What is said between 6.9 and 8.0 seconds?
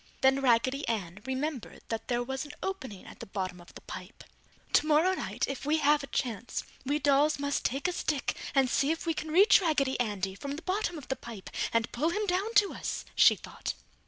dolls must take a